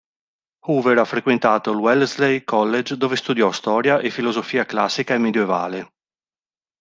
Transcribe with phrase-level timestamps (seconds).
[0.61, 5.91] Hoover ha frequentato il Wellesley College dove studiò storia e filosofia classica e medioevale.